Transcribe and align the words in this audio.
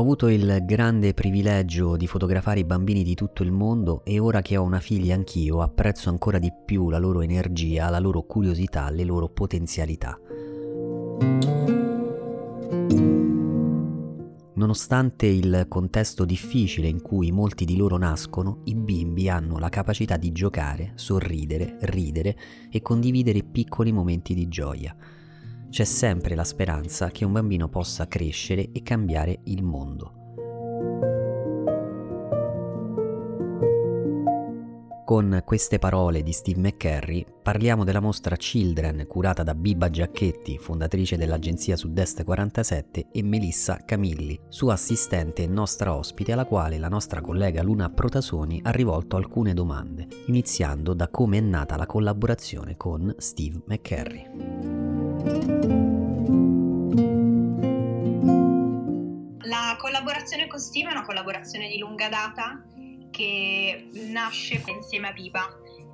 Ho 0.00 0.02
avuto 0.02 0.28
il 0.28 0.62
grande 0.64 1.12
privilegio 1.12 1.98
di 1.98 2.06
fotografare 2.06 2.60
i 2.60 2.64
bambini 2.64 3.02
di 3.02 3.14
tutto 3.14 3.42
il 3.42 3.52
mondo 3.52 4.02
e 4.02 4.18
ora 4.18 4.40
che 4.40 4.56
ho 4.56 4.62
una 4.62 4.80
figlia 4.80 5.14
anch'io 5.14 5.60
apprezzo 5.60 6.08
ancora 6.08 6.38
di 6.38 6.50
più 6.64 6.88
la 6.88 6.96
loro 6.96 7.20
energia, 7.20 7.90
la 7.90 7.98
loro 7.98 8.22
curiosità, 8.22 8.88
le 8.88 9.04
loro 9.04 9.28
potenzialità. 9.28 10.18
Nonostante 14.54 15.26
il 15.26 15.66
contesto 15.68 16.24
difficile 16.24 16.88
in 16.88 17.02
cui 17.02 17.30
molti 17.30 17.66
di 17.66 17.76
loro 17.76 17.98
nascono, 17.98 18.62
i 18.64 18.74
bimbi 18.74 19.28
hanno 19.28 19.58
la 19.58 19.68
capacità 19.68 20.16
di 20.16 20.32
giocare, 20.32 20.92
sorridere, 20.94 21.76
ridere 21.82 22.38
e 22.70 22.80
condividere 22.80 23.42
piccoli 23.42 23.92
momenti 23.92 24.32
di 24.32 24.48
gioia. 24.48 24.96
C'è 25.70 25.84
sempre 25.84 26.34
la 26.34 26.42
speranza 26.42 27.10
che 27.10 27.24
un 27.24 27.30
bambino 27.30 27.68
possa 27.68 28.08
crescere 28.08 28.70
e 28.72 28.82
cambiare 28.82 29.38
il 29.44 29.62
mondo. 29.62 30.14
Con 35.04 35.42
queste 35.44 35.78
parole 35.78 36.22
di 36.22 36.32
Steve 36.32 36.60
McCarry 36.60 37.24
parliamo 37.42 37.82
della 37.82 38.00
mostra 38.00 38.36
Children 38.36 39.06
curata 39.08 39.42
da 39.42 39.54
Biba 39.54 39.90
Giacchetti, 39.90 40.58
fondatrice 40.58 41.16
dell'agenzia 41.16 41.76
Sud-Est 41.76 42.24
47, 42.24 43.08
e 43.12 43.22
Melissa 43.22 43.78
Camilli, 43.84 44.38
sua 44.48 44.74
assistente 44.74 45.42
e 45.42 45.48
nostra 45.48 45.96
ospite 45.96 46.32
alla 46.32 46.44
quale 46.46 46.78
la 46.78 46.88
nostra 46.88 47.20
collega 47.20 47.62
Luna 47.62 47.90
Protasoni 47.90 48.60
ha 48.62 48.70
rivolto 48.70 49.16
alcune 49.16 49.52
domande, 49.52 50.06
iniziando 50.26 50.94
da 50.94 51.08
come 51.08 51.38
è 51.38 51.40
nata 51.40 51.76
la 51.76 51.86
collaborazione 51.86 52.76
con 52.76 53.12
Steve 53.18 53.62
McCarry. 53.66 54.79
La 59.42 59.76
collaborazione 59.78 60.46
con 60.46 60.58
Steve 60.58 60.88
è 60.88 60.92
una 60.92 61.04
collaborazione 61.04 61.68
di 61.68 61.78
lunga 61.78 62.08
data 62.08 62.64
che 63.10 63.90
nasce 63.92 64.62
insieme 64.66 65.08
a 65.08 65.12
Viva. 65.12 65.46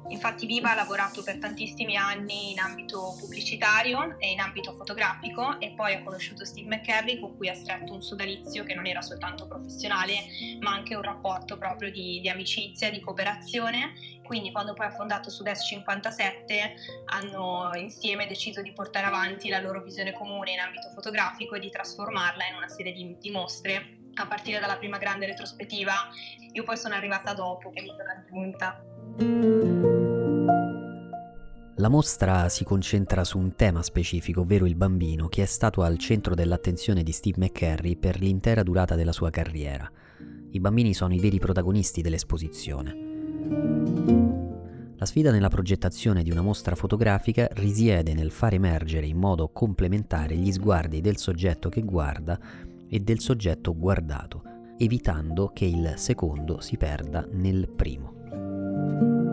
Infatti 0.09 0.47
Viva 0.47 0.73
ha 0.73 0.75
lavorato 0.75 1.23
per 1.23 1.39
tantissimi 1.39 1.97
anni 1.97 2.53
in 2.53 2.61
ambito 2.61 3.17
pubblicitario 3.19 4.17
e 4.19 4.31
in 4.31 4.41
ambito 4.41 4.75
fotografico 4.75 5.59
e 5.59 5.73
poi 5.75 5.95
ha 5.95 6.03
conosciuto 6.03 6.45
Steve 6.45 6.69
McCarry 6.69 7.19
con 7.19 7.37
cui 7.37 7.49
ha 7.49 7.55
stretto 7.55 7.93
un 7.93 8.03
sodalizio 8.03 8.65
che 8.65 8.75
non 8.75 8.87
era 8.87 9.03
soltanto 9.03 9.47
professionale 9.49 10.15
ma 10.61 10.73
anche 10.73 10.95
un 10.95 11.03
rapporto 11.03 11.59
proprio 11.59 11.91
di, 11.91 12.21
di 12.21 12.29
amicizia, 12.29 12.91
di 12.91 13.01
cooperazione. 13.01 13.95
Quindi 14.23 14.53
quando 14.53 14.75
poi 14.75 14.87
ha 14.87 14.91
fondato 14.91 15.31
Sud-Est 15.31 15.67
57 15.67 16.75
hanno 17.07 17.71
insieme 17.77 18.27
deciso 18.27 18.63
di 18.63 18.73
portare 18.73 19.07
avanti 19.07 19.49
la 19.49 19.61
loro 19.61 19.83
visione 19.83 20.13
comune 20.13 20.53
in 20.53 20.61
ambito 20.61 20.91
fotografico 20.95 21.55
e 21.55 21.61
di 21.61 21.71
trasformarla 21.71 22.47
in 22.47 22.55
una 22.57 22.69
serie 22.69 22.93
di, 22.93 23.17
di 23.19 23.31
mostre 23.31 23.99
a 24.15 24.27
partire 24.27 24.61
dalla 24.61 24.77
prima 24.77 24.99
grande 24.99 25.27
retrospettiva. 25.27 25.93
Io 26.53 26.63
poi 26.65 26.77
sono 26.77 26.95
arrivata 26.95 27.35
dopo 27.35 27.71
che 27.71 27.83
mi 27.83 27.89
sono 27.89 28.11
aggiunta. 28.11 29.76
La 31.79 31.89
mostra 31.89 32.49
si 32.49 32.65
concentra 32.65 33.23
su 33.23 33.37
un 33.37 33.55
tema 33.55 33.83
specifico, 33.83 34.41
ovvero 34.41 34.65
il 34.65 34.77
bambino, 34.77 35.29
che 35.29 35.43
è 35.43 35.47
stato 35.47 35.83
al 35.83 35.99
centro 35.99 36.35
dell'attenzione 36.35 37.03
di 37.03 37.13
Steve 37.13 37.37
McCarry 37.39 37.97
per 37.97 38.19
l'intera 38.19 38.63
durata 38.63 38.95
della 38.95 39.13
sua 39.13 39.29
carriera. 39.29 39.87
I 40.53 40.59
bambini 40.59 40.95
sono 40.95 41.13
i 41.13 41.21
veri 41.21 41.39
protagonisti 41.39 42.01
dell'esposizione. 42.01 42.97
La 44.97 45.05
sfida 45.05 45.31
nella 45.31 45.51
progettazione 45.51 46.23
di 46.23 46.31
una 46.31 46.41
mostra 46.41 46.75
fotografica 46.75 47.47
risiede 47.53 48.15
nel 48.15 48.31
far 48.31 48.55
emergere 48.55 49.07
in 49.07 49.19
modo 49.19 49.51
complementare 49.51 50.35
gli 50.35 50.51
sguardi 50.51 51.03
del 51.03 51.19
soggetto 51.19 51.69
che 51.69 51.83
guarda 51.83 52.41
e 52.89 53.01
del 53.01 53.21
soggetto 53.21 53.77
guardato, 53.77 54.43
evitando 54.79 55.51
che 55.53 55.67
il 55.67 55.93
secondo 55.97 56.59
si 56.61 56.79
perda 56.79 57.29
nel 57.31 57.69
primo. 57.69 59.26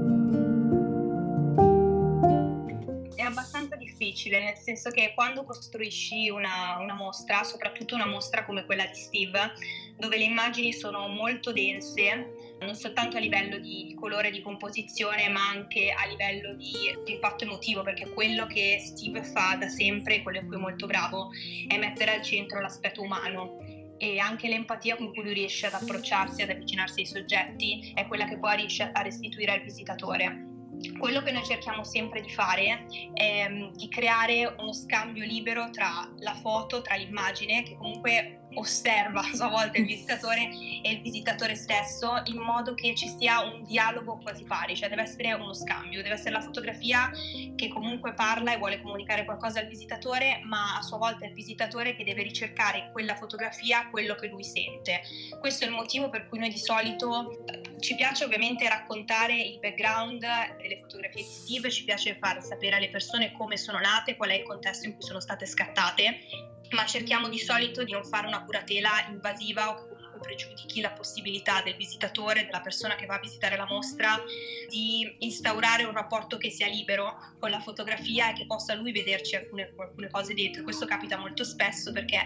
Difficile, 4.14 4.44
nel 4.44 4.56
senso 4.56 4.92
che 4.92 5.14
quando 5.16 5.44
costruisci 5.44 6.30
una, 6.30 6.78
una, 6.80 6.94
mostra, 6.94 7.44
soprattutto 7.44 7.96
una 7.96 8.06
mostra 8.06 8.46
come 8.46 8.64
quella 8.66 8.86
di 8.86 8.96
Steve, 8.96 9.54
dove 9.98 10.18
le 10.18 10.24
immagini 10.24 10.72
sono 10.72 11.08
molto 11.08 11.52
dense, 11.52 12.58
non 12.60 12.76
soltanto 12.76 13.18
a 13.18 13.20
livello 13.20 13.58
di, 13.58 13.96
colore 14.00 14.30
di 14.30 14.42
composizione, 14.42 15.28
ma 15.30 15.50
anche 15.50 15.92
a 15.92 16.06
livello 16.06 16.54
di, 16.54 16.72
impatto 17.06 17.44
emotivo, 17.44 17.82
perché 17.82 18.10
quello 18.12 18.46
che 18.46 18.80
Steve 18.80 19.24
fa 19.24 19.56
da 19.60 19.68
sempre, 19.68 20.22
quello 20.22 20.40
in 20.40 20.48
cui 20.48 20.56
è 20.56 20.60
molto 20.60 20.86
bravo, 20.86 21.30
è 21.68 21.78
mettere 21.78 22.14
al 22.16 22.22
centro 22.22 22.62
l'aspetto 22.62 23.02
umano. 23.02 23.58
E 23.98 24.20
anche 24.20 24.50
l'empatia 24.50 24.98
con 24.98 25.14
cui 25.14 25.24
lui 25.24 25.34
riesce 25.34 25.68
ad 25.68 25.74
approcciarsi, 25.74 26.42
ad 26.42 26.50
avvicinarsi 26.50 27.02
ai 27.02 27.06
soggetti, 27.06 27.94
è 27.96 28.06
quella 28.08 28.26
che 28.26 28.38
poi 28.38 28.58
riesce 28.58 28.90
a 28.92 29.02
restituire 29.02 29.54
al 29.54 29.62
visitatore 29.62 30.53
quello 30.98 31.22
che 31.22 31.32
noi 31.32 31.44
cerchiamo 31.44 31.84
sempre 31.84 32.22
di 32.22 32.30
fare 32.30 32.86
è 33.14 33.48
mm, 33.50 33.72
di 33.74 33.88
creare 33.90 34.56
uno 34.58 34.74
scambio 34.74 35.24
libero 35.26 35.70
tra 35.70 36.10
la 36.20 36.34
foto, 36.34 36.82
tra 36.82 36.96
l'immagine, 36.96 37.64
che 37.64 37.76
comunque 37.76 38.43
osserva 38.56 39.22
a 39.22 39.36
sua 39.36 39.48
volta 39.48 39.78
il 39.78 39.86
visitatore 39.86 40.50
e 40.82 40.92
il 40.92 41.02
visitatore 41.02 41.56
stesso 41.56 42.22
in 42.26 42.38
modo 42.38 42.74
che 42.74 42.94
ci 42.96 43.08
sia 43.18 43.42
un 43.42 43.64
dialogo 43.64 44.18
quasi 44.18 44.44
pari, 44.44 44.76
cioè 44.76 44.90
deve 44.90 45.04
essere 45.04 45.34
uno 45.34 45.54
scambio, 45.54 46.02
deve 46.02 46.16
essere 46.16 46.32
la 46.32 46.42
fotografia 46.42 47.12
che 47.56 47.68
comunque 47.70 48.14
parla 48.14 48.54
e 48.54 48.58
vuole 48.58 48.82
comunicare 48.82 49.26
qualcosa 49.26 49.60
al 49.60 49.68
visitatore, 49.68 50.42
ma 50.44 50.78
a 50.78 50.82
sua 50.82 50.98
volta 50.98 51.26
è 51.26 51.28
il 51.28 51.34
visitatore 51.34 51.96
che 51.96 52.04
deve 52.04 52.24
ricercare 52.24 52.90
quella 52.92 53.16
fotografia 53.16 53.88
quello 53.90 54.16
che 54.16 54.28
lui 54.28 54.44
sente. 54.44 55.02
Questo 55.40 55.66
è 55.66 55.68
il 55.68 55.74
motivo 55.74 56.10
per 56.10 56.28
cui 56.28 56.40
noi 56.40 56.50
di 56.50 56.58
solito 56.58 57.44
ci 57.80 57.96
piace 57.96 58.24
ovviamente 58.24 58.68
raccontare 58.68 59.36
il 59.36 59.60
background 59.60 60.26
delle 60.58 60.80
fotografie 60.82 61.24
di 61.24 61.30
Steve, 61.30 61.70
ci 61.70 61.84
piace 61.84 62.16
far 62.16 62.42
sapere 62.42 62.78
alle 62.78 62.90
persone 62.90 63.34
come 63.34 63.58
sono 63.58 63.80
nate, 63.80 64.16
qual 64.16 64.30
è 64.30 64.36
il 64.36 64.44
contesto 64.44 64.86
in 64.88 64.94
cui 64.94 65.04
sono 65.04 65.20
state 65.20 65.46
scattate 65.46 66.54
ma 66.74 66.86
cerchiamo 66.86 67.30
di 67.30 67.40
solito 67.40 67.84
di 67.84 67.92
non 67.92 68.04
fare 68.04 68.28
una 68.28 68.44
curatela 68.44 69.08
invasiva 69.10 69.70
o 69.70 69.88
comunque 69.88 70.20
pregiudichi 70.20 70.82
la 70.82 70.92
possibilità 70.92 71.62
del 71.62 71.76
visitatore, 71.76 72.46
della 72.46 72.62
persona 72.62 72.96
che 72.96 73.06
va 73.06 73.16
a 73.16 73.20
visitare 73.20 73.56
la 73.56 73.66
mostra, 73.66 74.22
di 74.70 75.16
instaurare 75.20 75.84
un 75.84 75.94
rapporto 75.94 76.38
che 76.38 76.50
sia 76.50 76.68
libero 76.68 77.16
con 77.40 77.50
la 77.50 77.60
fotografia 77.60 78.32
e 78.32 78.34
che 78.34 78.46
possa 78.46 78.74
lui 78.74 78.92
vederci 78.92 79.36
alcune, 79.36 79.74
alcune 79.78 80.10
cose 80.10 80.34
dentro. 80.34 80.64
Questo 80.64 80.86
capita 80.86 81.18
molto 81.18 81.44
spesso 81.44 81.92
perché 81.92 82.26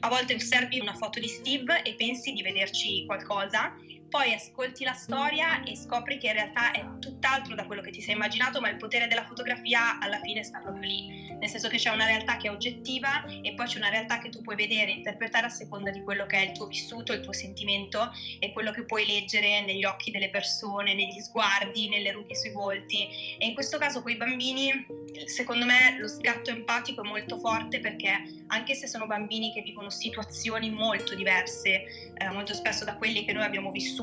a 0.00 0.08
volte 0.08 0.34
osservi 0.34 0.78
una 0.78 0.94
foto 0.94 1.20
di 1.20 1.28
Steve 1.28 1.82
e 1.82 1.94
pensi 1.94 2.32
di 2.32 2.42
vederci 2.42 3.04
qualcosa 3.06 3.74
poi 4.08 4.32
ascolti 4.32 4.84
la 4.84 4.92
storia 4.92 5.62
e 5.64 5.76
scopri 5.76 6.18
che 6.18 6.28
in 6.28 6.34
realtà 6.34 6.70
è 6.70 6.84
tutt'altro 6.98 7.54
da 7.54 7.66
quello 7.66 7.82
che 7.82 7.90
ti 7.90 8.00
sei 8.00 8.14
immaginato, 8.14 8.60
ma 8.60 8.68
il 8.68 8.76
potere 8.76 9.06
della 9.06 9.24
fotografia 9.24 9.98
alla 9.98 10.20
fine 10.20 10.42
sta 10.42 10.60
proprio 10.60 10.82
lì, 10.82 11.34
nel 11.38 11.48
senso 11.48 11.68
che 11.68 11.76
c'è 11.76 11.90
una 11.90 12.06
realtà 12.06 12.36
che 12.36 12.48
è 12.48 12.50
oggettiva 12.50 13.24
e 13.42 13.54
poi 13.54 13.66
c'è 13.66 13.78
una 13.78 13.88
realtà 13.88 14.18
che 14.18 14.28
tu 14.28 14.40
puoi 14.42 14.56
vedere, 14.56 14.90
interpretare 14.90 15.46
a 15.46 15.50
seconda 15.50 15.90
di 15.90 16.02
quello 16.02 16.26
che 16.26 16.36
è 16.36 16.44
il 16.48 16.52
tuo 16.52 16.66
vissuto, 16.66 17.12
il 17.12 17.20
tuo 17.20 17.32
sentimento 17.32 18.10
e 18.38 18.52
quello 18.52 18.70
che 18.70 18.84
puoi 18.84 19.06
leggere 19.06 19.64
negli 19.64 19.84
occhi 19.84 20.10
delle 20.10 20.30
persone, 20.30 20.94
negli 20.94 21.20
sguardi, 21.20 21.88
nelle 21.88 22.12
rughe 22.12 22.34
sui 22.34 22.52
volti. 22.52 23.36
E 23.38 23.46
in 23.46 23.54
questo 23.54 23.78
caso 23.78 24.02
con 24.02 24.12
i 24.12 24.16
bambini, 24.16 24.86
secondo 25.26 25.64
me 25.64 25.96
lo 25.98 26.08
scatto 26.08 26.50
empatico 26.50 27.02
è 27.02 27.06
molto 27.06 27.38
forte 27.38 27.80
perché 27.80 28.44
anche 28.48 28.74
se 28.74 28.86
sono 28.86 29.06
bambini 29.06 29.52
che 29.52 29.62
vivono 29.62 29.90
situazioni 29.90 30.70
molto 30.70 31.14
diverse, 31.14 32.12
eh, 32.14 32.30
molto 32.30 32.54
spesso 32.54 32.84
da 32.84 32.96
quelli 32.96 33.24
che 33.24 33.32
noi 33.32 33.44
abbiamo 33.44 33.70
vissuto, 33.70 33.95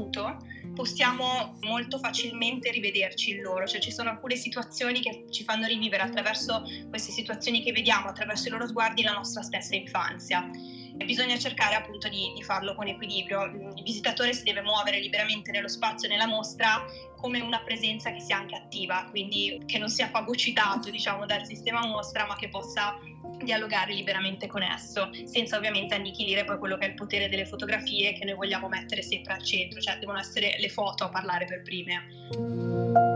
possiamo 0.74 1.58
molto 1.62 2.00
facilmente 2.00 2.72
rivederci 2.72 3.32
in 3.32 3.42
loro, 3.42 3.68
cioè 3.68 3.80
ci 3.80 3.92
sono 3.92 4.10
alcune 4.10 4.36
situazioni 4.36 5.00
che 5.00 5.26
ci 5.30 5.44
fanno 5.44 5.68
rivivere 5.68 6.04
attraverso 6.04 6.64
queste 6.90 7.12
situazioni 7.12 7.62
che 7.62 7.72
vediamo, 7.72 8.08
attraverso 8.08 8.48
i 8.48 8.52
loro 8.52 8.68
sguardi, 8.68 9.04
la 9.04 9.14
nostra 9.14 9.42
stessa 9.42 9.76
infanzia. 9.76 10.50
bisogna 11.06 11.38
cercare 11.38 11.76
appunto 11.76 12.08
di, 12.08 12.32
di, 12.36 12.44
farlo 12.44 12.76
con 12.76 12.88
equilibrio. 12.88 13.44
Il 13.76 13.84
visitatore 13.84 14.34
si 14.34 14.44
deve 14.44 14.62
muovere 14.62 15.00
liberamente 15.00 15.52
nello 15.52 15.68
spazio 15.68 16.08
e 16.08 16.12
nella 16.12 16.28
mostra 16.28 16.86
come 17.18 17.40
una 17.40 17.62
presenza 17.62 18.12
che 18.12 18.20
sia 18.20 18.38
anche 18.38 18.56
attiva, 18.56 19.08
quindi 19.10 19.62
che 19.66 19.78
non 19.78 19.90
sia 19.90 20.10
fagocitato 20.10 20.90
diciamo, 20.90 21.26
dal 21.26 21.46
sistema 21.46 21.86
mostra, 21.86 22.26
ma 22.26 22.36
che 22.36 22.50
possa 22.50 22.98
dialogare 23.44 23.94
liberamente 23.94 24.48
con 24.48 24.64
esso, 24.64 25.10
senza 25.26 25.58
ovviamente 25.58 25.94
annichilire 25.96 26.44
poi 26.44 26.58
quello 26.58 26.78
che 26.78 26.86
è 26.86 26.90
il 26.90 26.96
potere 26.96 27.30
delle 27.30 27.46
fotografie 27.46 28.14
che 28.14 28.26
noi 28.26 28.36
vogliamo 28.36 28.68
mettere 28.68 29.02
sempre 29.02 29.34
al 29.34 29.44
centro, 29.44 29.80
cioè 29.80 29.98
devono 30.00 30.20
essere 30.20 30.56
le 30.60 30.70
foto 30.70 31.04
a 31.04 31.10
parlare 31.10 31.46
per 31.46 31.62
prime. 31.62 33.12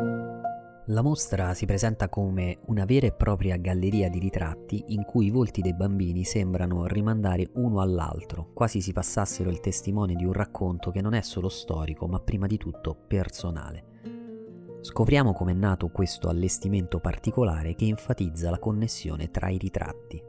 La 0.90 1.02
mostra 1.02 1.54
si 1.54 1.66
presenta 1.66 2.08
come 2.08 2.60
una 2.68 2.86
vera 2.86 3.08
e 3.08 3.12
propria 3.12 3.58
galleria 3.58 4.10
di 4.10 4.20
ritratti 4.20 4.86
in 4.88 5.04
cui 5.04 5.26
i 5.26 5.32
volti 5.32 5.60
dei 5.60 5.74
bambini 5.74 6.24
sembrano 6.24 6.86
rimandare 6.86 7.50
uno 7.56 7.82
all'altro, 7.82 8.52
quasi 8.54 8.80
si 8.80 8.94
passassero 8.94 9.50
il 9.50 9.60
testimone 9.60 10.16
di 10.16 10.24
un 10.24 10.32
racconto 10.32 10.90
che 10.92 11.02
non 11.02 11.14
è 11.14 11.22
solo 11.22 11.50
storico, 11.50 12.08
ma 12.08 12.22
prima 12.22 12.48
di 12.48 12.56
tutto 12.56 12.96
personale. 12.96 14.17
Scopriamo 14.82 15.34
com'è 15.34 15.54
nato 15.54 15.90
questo 15.90 16.30
allestimento 16.30 17.00
particolare 17.00 17.76
che 17.76 17.86
enfatizza 17.86 18.50
la 18.50 18.60
connessione 18.60 19.30
tra 19.32 19.50
i 19.50 19.58
ritratti. 19.58 20.24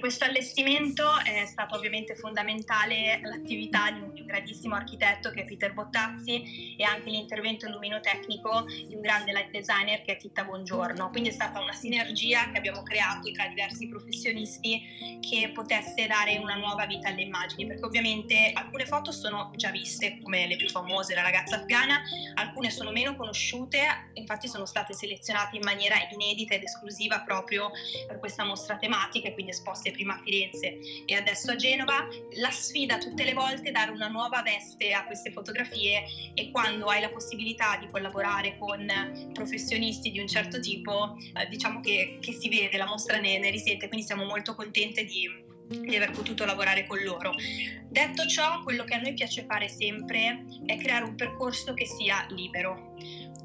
Questo 0.00 0.26
allestimento 0.26 1.02
è 1.24 1.46
stata 1.46 1.74
ovviamente 1.74 2.14
fondamentale 2.14 3.20
l'attività 3.22 3.90
di 3.90 4.00
un, 4.00 4.12
di 4.12 4.20
un, 4.20 4.26
grandissimo 4.26 4.74
architetto 4.74 5.30
che 5.30 5.40
è 5.40 5.44
Peter 5.46 5.72
Bottazzi 5.72 6.76
e 6.76 6.84
anche 6.84 7.08
l'intervento 7.08 7.66
illumino-tecnico 7.66 8.66
di 8.86 8.94
un 8.94 9.00
grande 9.00 9.32
light 9.32 9.50
designer 9.50 10.02
che 10.02 10.12
è 10.12 10.16
Titta 10.18 10.44
Buongiorno. 10.44 11.08
Quindi 11.08 11.30
è 11.30 11.32
stata 11.32 11.58
una 11.60 11.72
sinergia 11.72 12.50
che 12.50 12.58
abbiamo 12.58 12.82
creato 12.82 13.30
tra 13.32 13.46
diversi 13.46 13.88
professionisti 13.88 15.18
che 15.20 15.52
potesse 15.54 16.06
dare 16.06 16.36
una 16.36 16.56
nuova 16.56 16.84
vita 16.84 17.08
alle 17.08 17.22
immagini, 17.22 17.66
perché 17.66 17.84
ovviamente 17.84 18.50
alcune 18.52 18.84
foto 18.84 19.10
sono 19.10 19.50
già 19.56 19.70
viste, 19.70 20.18
come 20.22 20.46
le 20.46 20.56
più 20.56 20.68
famose, 20.68 21.14
la 21.14 21.22
ragazza 21.22 21.56
afghana, 21.56 22.02
alcune 22.34 22.70
sono 22.70 22.90
meno 22.90 23.16
conosciute, 23.16 24.10
infatti 24.12 24.48
sono 24.48 24.66
state 24.66 24.92
selezionate 24.92 25.56
in 25.56 25.62
maniera 25.64 25.96
inedita 26.12 26.54
ed 26.54 26.62
esclusiva 26.62 27.20
proprio 27.20 27.70
per 28.06 28.18
questa 28.18 28.44
mostra 28.44 28.76
tematica 28.76 29.28
e 29.28 29.32
quindi 29.32 29.52
esposte 29.52 29.77
prima 29.92 30.14
a 30.14 30.22
Firenze 30.22 30.78
e 31.06 31.14
adesso 31.14 31.50
a 31.50 31.56
Genova, 31.56 32.06
la 32.36 32.50
sfida 32.50 32.98
tutte 32.98 33.24
le 33.24 33.32
volte 33.32 33.68
è 33.68 33.72
dare 33.72 33.90
una 33.90 34.08
nuova 34.08 34.42
veste 34.42 34.92
a 34.92 35.04
queste 35.06 35.30
fotografie 35.30 36.04
e 36.34 36.50
quando 36.50 36.86
hai 36.86 37.00
la 37.00 37.10
possibilità 37.10 37.76
di 37.78 37.88
collaborare 37.90 38.56
con 38.58 39.30
professionisti 39.32 40.10
di 40.10 40.20
un 40.20 40.28
certo 40.28 40.60
tipo, 40.60 41.16
eh, 41.34 41.48
diciamo 41.48 41.80
che, 41.80 42.18
che, 42.20 42.32
si 42.32 42.48
vede, 42.48 42.76
la 42.76 42.86
mostra 42.86 43.18
ne, 43.18 43.38
ne 43.38 43.50
risente, 43.50 43.88
quindi 43.88 44.06
siamo 44.06 44.24
molto 44.24 44.54
contente 44.54 45.04
di 45.04 45.46
di 45.68 45.96
aver 45.96 46.12
potuto 46.12 46.44
lavorare 46.44 46.86
con 46.86 46.98
loro. 47.02 47.32
Detto 47.90 48.26
ciò, 48.26 48.62
quello 48.62 48.84
che 48.84 48.94
a 48.94 49.00
noi 49.00 49.12
piace 49.12 49.44
fare 49.44 49.68
sempre 49.68 50.44
è 50.64 50.78
creare 50.78 51.04
un 51.04 51.14
percorso 51.14 51.74
che 51.74 51.86
sia 51.86 52.26
libero 52.30 52.94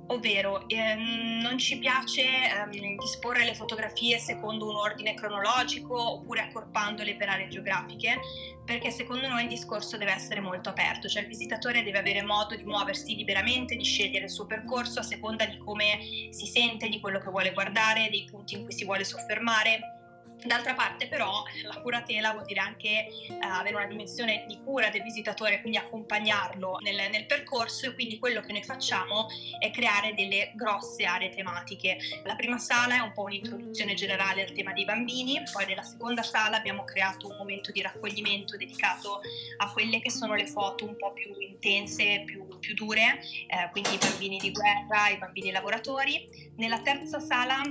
ovvero 0.08 0.68
ehm, 0.68 1.40
non 1.42 1.58
ci 1.58 1.78
piace 1.80 2.24
ehm, 2.24 2.98
disporre 2.98 3.46
le 3.46 3.56
fotografie 3.56 4.18
secondo 4.18 4.70
un 4.70 4.76
ordine 4.76 5.14
cronologico 5.14 6.14
oppure 6.14 6.42
accorpandole 6.42 7.16
per 7.16 7.30
aree 7.30 7.48
geografiche, 7.48 8.20
perché 8.66 8.92
secondo 8.92 9.28
noi 9.28 9.44
il 9.44 9.50
discorso 9.50 9.98
deve 9.98 10.14
essere 10.14 10.40
molto 10.40 10.70
aperto, 10.70 11.08
cioè 11.08 11.22
il 11.22 11.28
visitatore 11.28 11.84
deve 11.84 12.00
avere 12.00 12.22
modo 12.24 12.56
di 12.56 12.64
muoversi 12.64 13.16
liberamente, 13.16 13.76
di 13.76 13.84
scegliere 13.84 14.26
il 14.26 14.32
suo 14.32 14.46
percorso 14.46 15.00
a 15.00 15.04
seconda 15.04 15.46
di 15.46 15.58
come 15.58 16.00
si 16.32 16.46
sente, 16.46 16.90
di 16.90 17.00
quello 17.00 17.20
che 17.20 17.30
vuole 17.30 17.54
guardare, 17.54 18.10
dei 18.10 18.28
punti 18.30 18.56
in 18.56 18.64
cui 18.64 18.74
si 18.74 18.86
vuole 18.86 19.04
soffermare 19.04 20.03
D'altra 20.46 20.74
parte 20.74 21.08
però 21.08 21.44
la 21.64 21.80
curatela 21.82 22.32
vuol 22.32 22.46
dire 22.46 22.60
anche 22.60 22.88
eh, 22.88 23.38
avere 23.40 23.76
una 23.76 23.86
dimensione 23.86 24.46
di 24.48 24.60
cura 24.64 24.90
del 24.90 25.02
visitatore, 25.02 25.62
quindi 25.62 25.78
accompagnarlo 25.78 26.80
nel, 26.82 27.10
nel, 27.10 27.26
percorso 27.26 27.88
e 27.88 27.94
quindi 27.94 28.20
quello 28.20 28.42
che 28.42 28.52
noi 28.52 28.64
facciamo 28.64 29.28
è 29.60 29.72
creare 29.72 30.14
delle 30.14 30.52
grosse 30.56 31.06
aree 31.06 31.30
tematiche. 31.30 31.98
La 32.24 32.36
prima 32.36 32.58
sala 32.58 32.96
è 32.96 33.00
un 33.00 33.14
po' 33.14 33.24
un'introduzione 33.24 33.94
generale 33.94 34.44
al 34.44 34.52
tema 34.52 34.74
dei 34.74 34.86
bambini, 34.86 35.42
poi 35.52 35.66
nella 35.66 35.84
seconda 35.84 36.24
sala 36.24 36.58
abbiamo 36.58 36.84
creato 36.84 37.28
un 37.28 37.38
momento 37.38 37.72
di 37.72 37.82
raccoglimento 37.82 38.58
dedicato 38.58 39.22
a 39.58 39.72
quelle 39.72 40.02
che 40.02 40.12
sono 40.12 40.36
le 40.36 40.48
foto 40.48 40.86
un 40.86 40.98
po' 40.98 41.14
più 41.14 41.34
intense, 41.40 42.24
più, 42.26 42.60
più 42.60 42.74
dure, 42.74 43.20
eh, 43.48 43.70
quindi 43.72 43.94
i 43.94 43.98
bambini 43.98 44.38
di 44.40 44.52
guerra, 44.52 45.10
i 45.10 45.18
bambini 45.18 45.52
lavoratori. 45.52 46.52
Nella 46.58 46.80
terza 46.82 47.20
sala 47.20 47.62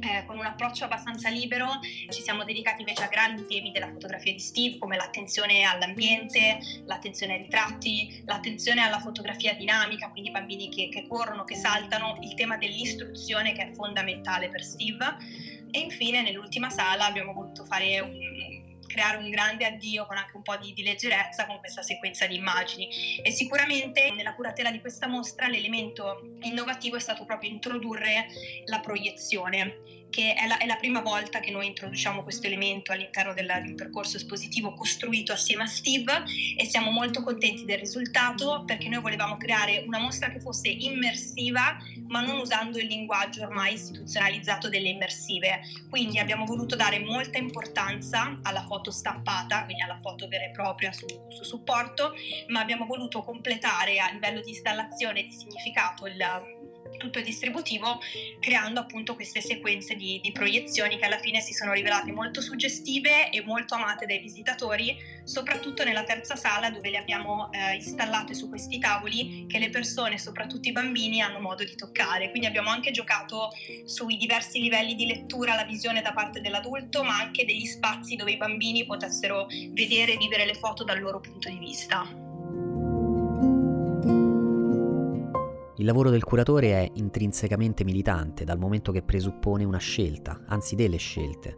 eh, 0.00 0.24
con 0.26 0.38
un 0.38 0.44
approccio 0.44 0.84
abbastanza 0.84 1.28
libero 1.28 1.68
ci 2.10 2.22
siamo 2.22 2.44
dedicati 2.44 2.82
invece 2.82 3.04
a 3.04 3.08
grandi 3.08 3.46
temi 3.46 3.70
della 3.70 3.88
fotografia 3.88 4.32
di 4.32 4.38
Steve 4.38 4.78
come 4.78 4.96
l'attenzione 4.96 5.64
all'ambiente, 5.64 6.58
l'attenzione 6.84 7.34
ai 7.34 7.42
ritratti, 7.42 8.22
l'attenzione 8.26 8.82
alla 8.82 9.00
fotografia 9.00 9.54
dinamica, 9.54 10.10
quindi 10.10 10.30
bambini 10.30 10.68
che, 10.68 10.88
che 10.88 11.06
corrono, 11.06 11.44
che 11.44 11.56
saltano, 11.56 12.18
il 12.20 12.34
tema 12.34 12.56
dell'istruzione 12.56 13.52
che 13.52 13.70
è 13.70 13.72
fondamentale 13.72 14.48
per 14.48 14.62
Steve. 14.62 15.16
E 15.72 15.78
infine 15.78 16.22
nell'ultima 16.22 16.68
sala 16.68 17.06
abbiamo 17.06 17.32
voluto 17.32 17.64
fare 17.64 18.00
un, 18.00 18.10
creare 18.90 19.16
un 19.16 19.30
grande 19.30 19.64
addio 19.64 20.06
con 20.06 20.16
anche 20.16 20.36
un 20.36 20.42
po' 20.42 20.56
di, 20.56 20.72
di, 20.72 20.82
leggerezza 20.82 21.46
con 21.46 21.58
questa 21.58 21.82
sequenza 21.82 22.26
di 22.26 22.34
immagini. 22.36 23.20
E 23.22 23.30
sicuramente 23.30 24.10
nella 24.10 24.34
curatela 24.34 24.70
di 24.70 24.80
questa 24.80 25.06
mostra 25.06 25.46
l'elemento 25.48 26.20
innovativo 26.40 26.96
è 26.96 27.00
stato 27.00 27.24
proprio 27.24 27.50
introdurre 27.50 28.26
la 28.66 28.80
proiezione 28.80 29.99
che 30.10 30.34
è 30.34 30.46
la, 30.46 30.58
è 30.58 30.66
la, 30.66 30.76
prima 30.76 31.00
volta 31.00 31.40
che 31.40 31.50
noi 31.50 31.66
introduciamo 31.66 32.22
questo 32.22 32.46
elemento 32.46 32.92
all'interno 32.92 33.32
del, 33.32 33.50
di 33.62 33.70
un 33.70 33.74
percorso 33.76 34.16
espositivo 34.16 34.74
costruito 34.74 35.32
assieme 35.32 35.62
a 35.62 35.66
Steve 35.66 36.24
e 36.56 36.64
siamo 36.66 36.90
molto 36.90 37.22
contenti 37.22 37.64
del 37.64 37.78
risultato 37.78 38.64
perché 38.66 38.88
noi 38.88 39.00
volevamo 39.00 39.36
creare 39.36 39.84
una 39.86 39.98
mostra 39.98 40.30
che 40.30 40.40
fosse 40.40 40.68
immersiva 40.68 41.78
ma 42.10 42.20
non 42.20 42.38
usando 42.38 42.78
il 42.78 42.86
linguaggio 42.86 43.42
ormai 43.42 43.74
istituzionalizzato 43.74 44.68
delle 44.68 44.88
immersive. 44.88 45.60
Quindi 45.88 46.18
abbiamo 46.18 46.44
voluto 46.44 46.76
dare 46.76 46.98
molta 46.98 47.38
importanza 47.38 48.38
alla 48.42 48.64
foto 48.66 48.90
stampata, 48.90 49.64
quindi 49.64 49.82
alla 49.82 49.98
foto 50.02 50.28
vera 50.28 50.44
e 50.44 50.50
propria 50.50 50.92
su, 50.92 51.06
su 51.28 51.44
supporto, 51.44 52.14
ma 52.48 52.60
abbiamo 52.60 52.84
voluto 52.84 53.22
completare 53.22 53.98
a 53.98 54.10
livello 54.10 54.40
di 54.40 54.50
installazione 54.50 55.20
e 55.20 55.22
di 55.24 55.32
significato 55.32 56.06
il 56.06 56.16
tutto 56.98 57.20
distributivo, 57.20 58.00
creando 58.40 58.80
appunto 58.80 59.14
queste 59.14 59.40
sequenze 59.40 59.94
di, 59.94 60.20
di, 60.22 60.32
proiezioni 60.32 60.98
che 60.98 61.06
alla 61.06 61.18
fine 61.18 61.40
si 61.40 61.52
sono 61.52 61.72
rivelate 61.72 62.12
molto 62.12 62.40
suggestive 62.40 63.30
e 63.30 63.42
molto 63.42 63.74
amate 63.74 64.06
dai 64.06 64.18
visitatori, 64.18 64.96
soprattutto 65.24 65.84
nella 65.84 66.04
terza 66.04 66.36
sala 66.36 66.70
dove 66.70 66.90
le 66.90 66.98
abbiamo 66.98 67.50
eh, 67.52 67.74
installate 67.74 68.34
su 68.34 68.48
questi 68.48 68.78
tavoli 68.78 69.46
che 69.48 69.58
le 69.58 69.70
persone, 69.70 70.18
soprattutto 70.18 70.68
i 70.68 70.72
bambini, 70.72 71.20
hanno 71.20 71.40
modo 71.40 71.64
di 71.64 71.74
toccare. 71.74 72.30
Quindi 72.30 72.46
abbiamo 72.46 72.70
anche 72.70 72.90
giocato 72.90 73.50
sui 73.84 74.16
diversi 74.16 74.60
livelli 74.60 74.94
di 74.94 75.06
lettura, 75.06 75.54
la 75.54 75.64
visione 75.64 76.02
da 76.02 76.12
parte 76.12 76.40
dell'adulto, 76.40 77.02
ma 77.02 77.18
anche 77.18 77.44
degli 77.44 77.66
spazi 77.66 78.16
dove 78.16 78.32
i 78.32 78.36
bambini 78.36 78.84
potessero 78.84 79.46
vedere 79.72 80.14
e 80.14 80.16
vivere 80.16 80.44
le 80.44 80.54
foto 80.54 80.84
dal 80.84 81.00
loro 81.00 81.20
punto 81.20 81.48
di 81.48 81.58
vista. 81.58 82.19
Il 85.80 85.86
lavoro 85.86 86.10
del 86.10 86.24
curatore 86.24 86.72
è 86.72 86.90
intrinsecamente 86.96 87.84
militante, 87.84 88.44
dal 88.44 88.58
momento 88.58 88.92
che 88.92 89.00
presuppone 89.00 89.64
una 89.64 89.78
scelta, 89.78 90.42
anzi 90.46 90.76
delle 90.76 90.98
scelte, 90.98 91.56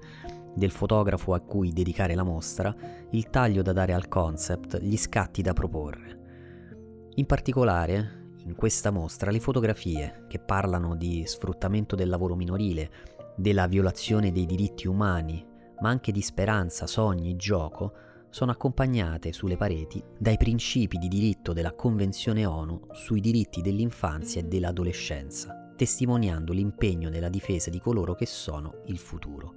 del 0.54 0.70
fotografo 0.70 1.34
a 1.34 1.40
cui 1.40 1.72
dedicare 1.72 2.14
la 2.14 2.22
mostra, 2.22 2.72
il 3.10 3.30
taglio 3.30 3.62
da 3.62 3.72
dare 3.72 3.92
al 3.92 4.06
concept, 4.06 4.78
gli 4.78 4.96
scatti 4.96 5.42
da 5.42 5.52
proporre. 5.54 7.10
In 7.16 7.26
particolare, 7.26 8.34
in 8.44 8.54
questa 8.54 8.92
mostra, 8.92 9.32
le 9.32 9.40
fotografie 9.40 10.26
che 10.28 10.38
parlano 10.38 10.94
di 10.94 11.24
sfruttamento 11.26 11.96
del 11.96 12.08
lavoro 12.08 12.36
minorile, 12.36 12.90
della 13.34 13.66
violazione 13.66 14.30
dei 14.30 14.46
diritti 14.46 14.86
umani, 14.86 15.44
ma 15.80 15.88
anche 15.88 16.12
di 16.12 16.22
speranza, 16.22 16.86
sogni, 16.86 17.34
gioco, 17.34 17.92
sono 18.32 18.50
accompagnate 18.50 19.30
sulle 19.34 19.58
pareti 19.58 20.02
dai 20.18 20.38
principi 20.38 20.96
di 20.96 21.06
diritto 21.06 21.52
della 21.52 21.74
Convenzione 21.74 22.46
ONU 22.46 22.86
sui 22.92 23.20
diritti 23.20 23.60
dell'infanzia 23.60 24.40
e 24.40 24.44
dell'adolescenza, 24.44 25.74
testimoniando 25.76 26.54
l'impegno 26.54 27.10
nella 27.10 27.28
difesa 27.28 27.68
di 27.68 27.78
coloro 27.78 28.14
che 28.14 28.24
sono 28.24 28.80
il 28.86 28.96
futuro. 28.96 29.54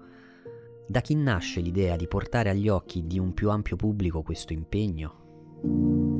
Da 0.88 1.00
chi 1.00 1.16
nasce 1.16 1.62
l'idea 1.62 1.96
di 1.96 2.10
portare 2.10 2.50
agli 2.50 2.68
occhi 2.68 3.08
di 3.08 3.18
un 3.18 3.34
più 3.34 3.50
ampio 3.50 3.78
pubblico 3.78 4.22
questo 4.22 4.52
impegno? 4.52 6.15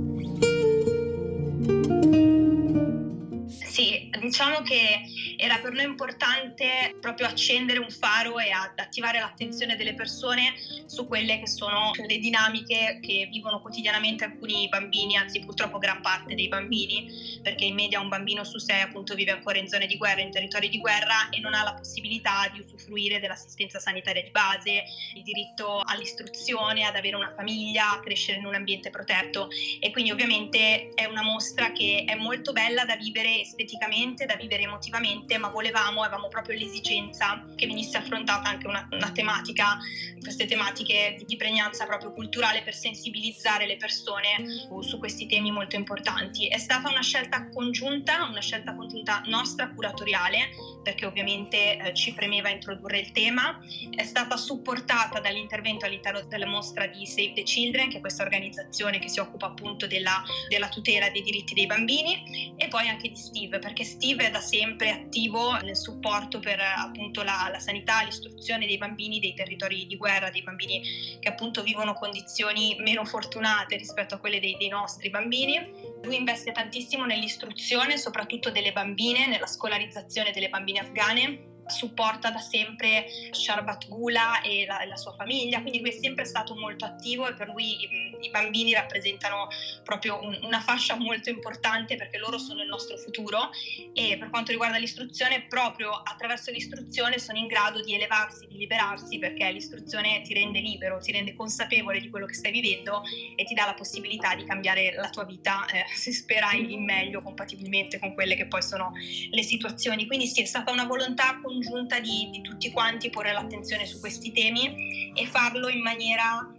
Diciamo 4.26 4.62
che 4.62 5.02
era 5.38 5.60
per 5.60 5.72
noi 5.72 5.86
importante 5.86 6.96
proprio 7.00 7.28
accendere 7.28 7.80
un 7.80 7.90
faro 7.90 8.40
e 8.40 8.50
attivare 8.52 9.20
l'attenzione 9.20 9.76
delle 9.76 9.94
persone 9.94 10.54
su 10.86 11.08
quelle 11.08 11.40
che 11.40 11.48
sono 11.48 11.92
le 11.96 12.18
dinamiche 12.18 13.00
che 13.02 13.28
vivono 13.32 13.62
quotidianamente 13.62 14.24
alcuni 14.24 14.68
bambini, 14.68 15.18
anzi 15.18 15.40
purtroppo 15.40 15.78
gran 15.78 16.02
parte 16.02 16.36
dei 16.36 16.48
bambini, 16.48 17.40
perché 17.42 17.66
in 17.66 17.76
media 17.76 18.00
un 18.00 18.10
bambino 18.10 18.44
su 18.44 18.58
sei 18.58 18.82
appunto 18.82 19.16
vive 19.16 19.32
ancora 19.32 19.58
in 19.58 19.68
zone 19.68 19.88
di 19.88 19.98
guerra, 19.98 20.22
in 20.22 20.32
territori 20.32 20.70
di 20.70 20.80
guerra 20.80 21.30
e 21.30 21.40
non 21.40 21.54
ha 21.54 21.64
la 21.64 21.74
possibilità 21.74 22.50
di 22.52 22.62
usufruire 22.62 23.20
dell'assistenza 23.20 23.80
sanitaria 23.80 24.24
di 24.24 24.32
base, 24.32 24.84
il 25.16 25.24
diritto 25.24 25.82
all'istruzione, 25.84 26.84
ad 26.84 26.96
avere 26.96 27.16
una 27.16 27.34
famiglia, 27.36 27.92
a 27.92 28.00
crescere 28.00 28.40
in 28.40 28.46
un 28.46 28.56
ambiente 28.56 28.90
protetto. 28.90 29.50
E 29.80 29.92
quindi 29.92 30.12
ovviamente 30.12 30.92
è 30.94 31.06
una 31.06 31.22
mostra 31.22 31.72
che 31.72 32.06
è 32.08 32.16
molto 32.16 32.52
bella 32.52 32.86
da 32.86 32.96
vivere 32.96 33.42
esteticamente, 33.42 34.15
da 34.24 34.36
vivere 34.36 34.64
emotivamente, 34.64 35.38
ma 35.38 35.50
volevamo, 35.50 36.02
avevamo 36.02 36.30
proprio 36.30 36.58
l'esigenza 36.58 37.46
che 37.58 37.68
venisse 37.68 37.98
affrontata 37.98 38.48
anche 38.48 38.68
una, 38.68 38.88
una 38.92 39.12
tematica, 39.12 39.78
queste 40.22 40.46
tematiche 40.46 41.16
di, 41.18 41.26
di 41.26 41.36
pregnanza 41.36 41.86
proprio 41.86 42.14
culturale 42.14 42.62
per 42.62 42.74
sensibilizzare 42.74 43.68
le 43.68 43.76
persone 43.76 44.48
su, 44.48 44.82
su 44.82 44.98
questi 44.98 45.26
temi 45.28 45.52
molto 45.52 45.76
importanti. 45.76 46.48
È 46.48 46.58
stata 46.58 46.90
una 46.90 47.02
scelta 47.02 47.50
congiunta, 47.50 48.24
una 48.24 48.40
scelta 48.40 48.74
congiunta 48.74 49.22
nostra 49.26 49.70
curatoriale, 49.70 50.52
perché 50.82 51.06
ovviamente 51.06 51.78
eh, 51.78 51.94
ci 51.94 52.14
premeva 52.14 52.50
introdurre 52.50 53.00
il 53.00 53.12
tema, 53.12 53.60
è 53.94 54.04
stata 54.04 54.38
supportata 54.38 55.20
dall'intervento 55.20 55.86
all'interno 55.86 56.22
della 56.22 56.46
mostra 56.46 56.86
di 56.88 57.06
Save 57.06 57.34
the 57.34 57.44
Children, 57.44 57.90
che 57.90 57.98
è 57.98 58.00
questa 58.00 58.24
organizzazione 58.24 59.00
che 59.00 59.10
si 59.10 59.20
occupa 59.20 59.48
appunto 59.48 59.88
della, 59.88 60.24
della 60.48 60.70
tutela 60.70 61.10
dei 61.10 61.24
diritti 61.24 61.56
dei 61.56 61.66
bambini, 61.66 62.54
e 62.56 62.68
poi 62.68 62.88
anche 62.88 63.10
di 63.10 63.16
Steve, 63.16 63.58
perché 63.58 63.84
Steve 63.84 64.04
è 64.14 64.30
da 64.30 64.40
sempre 64.40 64.92
attivo 64.92 65.54
nel 65.62 65.76
supporto 65.76 66.40
per 66.40 66.60
appunto 66.60 67.24
la, 67.24 67.50
la 67.52 67.60
sanità, 67.60 68.04
l'istruzione 68.04 68.68
dei 68.68 68.78
bambini 68.78 69.20
dei 69.20 69.34
territori 69.34 69.88
di 69.88 69.98
guerra, 69.98 70.30
dei 70.30 70.44
bambini 70.44 71.18
che 71.20 71.30
appunto 71.30 71.64
vivono 71.64 71.94
condizioni 71.94 72.76
meno 72.80 73.06
fortunate 73.06 73.78
rispetto 73.78 74.16
a 74.16 74.20
quelle 74.20 74.40
dei, 74.40 74.56
dei 74.58 74.70
nostri 74.70 75.10
bambini. 75.10 75.72
Lui 76.04 76.18
investe 76.18 76.52
tantissimo 76.52 77.06
nell'istruzione, 77.06 77.98
soprattutto 77.98 78.52
delle 78.52 78.72
bambine, 78.72 79.28
nella 79.28 79.48
scolarizzazione 79.48 80.32
delle 80.32 80.50
bambine 80.50 80.80
afghane 80.80 81.54
supporta 81.68 82.30
da 82.30 82.40
sempre 82.40 83.06
Sharbat 83.32 83.88
Gula 83.88 84.42
e 84.42 84.66
la, 84.66 84.86
la, 84.86 84.96
sua 84.96 85.14
famiglia, 85.16 85.62
quindi 85.62 85.80
lui 85.80 85.90
è 85.90 86.00
sempre 86.00 86.26
stato 86.26 86.56
molto 86.56 86.86
attivo 86.86 87.28
e 87.28 87.34
per 87.34 87.48
lui 87.48 87.84
i, 87.84 88.18
i 88.22 88.30
bambini 88.30 88.74
rappresentano 88.74 89.48
proprio 89.86 90.22
un, 90.22 90.38
una 90.44 90.60
fascia 90.60 90.96
molto 90.96 91.30
importante 91.30 91.96
perché 91.96 92.18
loro 92.18 92.38
sono 92.38 92.62
il 92.62 92.68
nostro 92.68 92.98
futuro 92.98 93.50
e 93.94 94.18
per 94.18 94.30
quanto 94.30 94.52
riguarda 94.52 94.78
l'istruzione, 94.78 95.46
proprio 95.48 95.92
attraverso 95.92 96.52
l'istruzione 96.52 97.20
sono 97.20 97.38
in 97.38 97.48
grado 97.48 97.82
di 97.82 97.94
elevarsi, 97.94 98.48
di 98.48 98.58
liberarsi 98.58 99.18
perché 99.18 99.52
l'istruzione 99.52 100.22
ti 100.22 100.34
rende 100.34 100.60
libero, 100.60 101.00
ti 101.00 101.12
rende 101.12 101.36
consapevole 101.36 102.00
di 102.00 102.10
quello 102.10 102.26
che 102.26 102.34
stai 102.34 102.52
vivendo 102.52 103.02
e 103.36 103.44
ti 103.46 103.54
dà 103.54 103.66
la 103.66 103.74
possibilità 103.74 104.36
di 104.36 104.44
cambiare 104.44 104.94
la 104.94 105.10
tua 105.10 105.24
vita, 105.24 105.66
eh, 105.68 105.86
se 105.96 106.12
sperai 106.12 106.74
in 106.74 106.84
meglio, 106.84 107.22
compatibilmente 107.22 108.00
con 108.00 108.14
quelle 108.14 108.36
che 108.36 108.48
poi 108.48 108.62
sono 108.62 108.92
le 109.30 109.44
situazioni. 109.44 110.06
Quindi 110.06 110.28
sì, 110.28 110.42
è 110.42 110.46
stata 110.46 110.72
una 110.72 110.86
volontà 110.86 111.40
con 111.42 111.56
congiunta 111.56 112.00
di, 112.00 112.30
di 112.32 112.42
tutti 112.42 112.72
quanti 112.72 113.10
porre 113.10 113.32
l'attenzione 113.32 113.86
su 113.86 114.00
questi 114.00 114.32
temi 114.32 115.12
e 115.14 115.26
farlo 115.26 115.70
in 115.70 115.82
maniera 115.82 116.55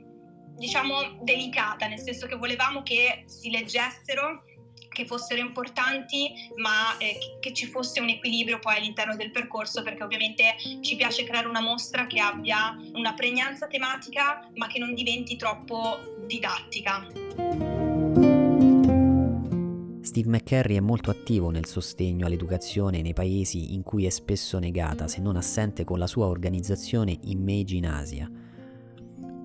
diciamo 0.57 1.19
delicata, 1.23 1.87
nel 1.87 2.01
senso 2.01 2.27
che 2.27 2.37
volevamo 2.37 2.83
che 2.83 3.25
si 3.27 3.51
leggessero 3.51 4.45
che 4.97 5.05
fossero 5.05 5.41
importanti, 5.41 6.33
ma 6.57 6.97
eh, 6.97 7.37
che 7.39 7.53
ci 7.53 7.67
fosse 7.67 8.01
un 8.01 8.09
equilibrio 8.09 8.59
poi 8.59 8.77
all'interno 8.79 9.15
del 9.15 9.31
percorso, 9.31 9.83
perché 9.83 10.03
ovviamente 10.03 10.55
ci 10.81 10.97
piace 10.97 11.25
creare 11.25 11.47
una 11.47 11.61
mostra 11.61 12.07
che 12.07 12.19
abbia 12.19 12.75
una 12.95 13.13
pregnanza 13.13 13.67
tematica, 13.67 14.49
ma 14.55 14.67
che 14.69 14.79
non 14.79 14.95
diventi 14.95 15.37
troppo 15.37 15.99
didattica. 16.27 17.07
Steve 20.01 20.31
McCarry 20.31 20.77
è 20.77 20.81
molto 20.81 21.11
attivo 21.11 21.51
nel 21.51 21.67
sostegno 21.67 22.25
all'educazione 22.25 23.03
nei 23.03 23.13
paesi 23.13 23.75
in 23.75 23.83
cui 23.83 24.07
è 24.07 24.11
spesso 24.11 24.59
negata, 24.59 25.09
se 25.09 25.21
non 25.21 25.37
assente 25.37 25.85
con 25.85 25.99
la 25.99 26.07
sua 26.07 26.25
organizzazione 26.25 27.19
Imagine 27.25 27.89
Asia. 27.89 28.46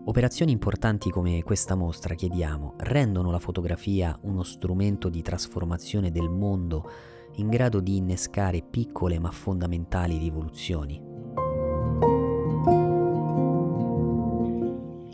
Operazioni 0.04 0.52
importanti 0.52 1.12
come 1.12 1.44
questa 1.44 1.76
mostra, 1.76 2.16
chiediamo, 2.16 2.74
rendono 2.80 3.30
la 3.30 3.38
fotografia 3.38 4.18
uno 4.24 4.42
strumento 4.42 5.10
di 5.10 5.22
trasformazione 5.22 6.10
del 6.10 6.28
mondo 6.28 6.92
in 7.36 7.50
grado 7.50 7.80
di 7.80 7.98
innescare 7.98 8.64
piccole 8.64 9.20
ma 9.20 9.30
fondamentali 9.30 10.18
rivoluzioni. 10.18 11.10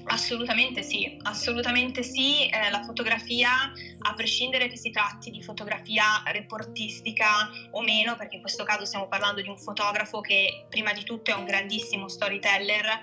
Assolutamente 0.09 0.81
sì, 0.81 1.15
assolutamente 1.23 2.01
sì. 2.01 2.47
Eh, 2.47 2.71
la 2.71 2.81
fotografia, 2.81 3.49
a 3.99 4.13
prescindere 4.15 4.67
che 4.67 4.75
si 4.75 4.89
tratti 4.89 5.29
di 5.29 5.43
fotografia 5.43 6.23
reportistica 6.31 7.49
o 7.71 7.81
meno, 7.81 8.15
perché 8.15 8.37
in 8.37 8.41
questo 8.41 8.63
caso 8.63 8.83
stiamo 8.85 9.07
parlando 9.07 9.41
di 9.41 9.47
un 9.47 9.59
fotografo 9.59 10.19
che 10.19 10.65
prima 10.69 10.91
di 10.91 11.03
tutto 11.03 11.29
è 11.29 11.35
un 11.35 11.45
grandissimo 11.45 12.07
storyteller, 12.07 12.99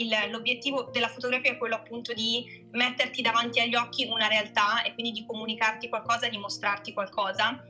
il, 0.00 0.14
l'obiettivo 0.30 0.90
della 0.92 1.08
fotografia 1.08 1.52
è 1.52 1.58
quello 1.58 1.76
appunto 1.76 2.12
di 2.12 2.66
metterti 2.72 3.22
davanti 3.22 3.60
agli 3.60 3.74
occhi 3.74 4.06
una 4.06 4.28
realtà 4.28 4.82
e 4.82 4.94
quindi 4.94 5.12
di 5.12 5.26
comunicarti 5.26 5.88
qualcosa, 5.88 6.28
di 6.28 6.38
mostrarti 6.38 6.92
qualcosa 6.92 7.64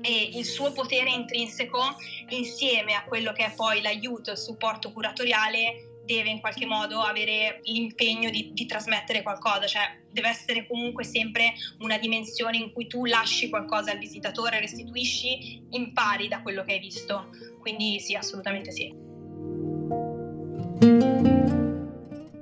e 0.00 0.30
il 0.34 0.44
suo 0.44 0.72
potere 0.72 1.10
intrinseco 1.10 1.80
insieme 2.28 2.94
a 2.94 3.04
quello 3.04 3.32
che 3.32 3.46
è 3.46 3.52
poi 3.54 3.82
l'aiuto, 3.82 4.30
il 4.30 4.38
supporto 4.38 4.92
curatoriale 4.92 5.88
deve 6.04 6.30
in 6.30 6.40
qualche 6.40 6.66
modo 6.66 7.00
avere 7.00 7.60
l'impegno 7.64 8.28
di, 8.30 8.50
di, 8.52 8.66
trasmettere 8.66 9.22
qualcosa, 9.22 9.66
cioè 9.66 10.00
deve 10.10 10.28
essere 10.28 10.66
comunque 10.66 11.04
sempre 11.04 11.54
una 11.78 11.96
dimensione 11.98 12.56
in 12.56 12.72
cui 12.72 12.86
tu 12.86 13.04
lasci 13.04 13.48
qualcosa 13.48 13.92
al 13.92 13.98
visitatore, 13.98 14.60
restituisci, 14.60 15.62
impari 15.70 16.28
da 16.28 16.42
quello 16.42 16.64
che 16.64 16.72
hai 16.72 16.80
visto. 16.80 17.30
Quindi 17.60 18.00
sì, 18.00 18.14
assolutamente 18.14 18.72
sì. 18.72 19.11